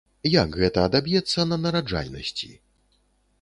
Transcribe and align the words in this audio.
Як 0.43 0.55
гэта 0.61 0.85
адаб'ецца 0.87 1.45
на 1.51 1.59
нараджальнасці? 1.67 2.51